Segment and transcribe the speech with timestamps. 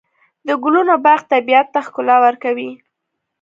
[0.47, 2.71] د ګلونو باغ طبیعت ته ښکلا ورکوي.